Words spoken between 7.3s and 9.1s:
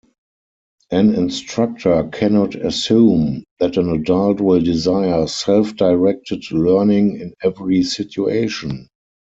every situation.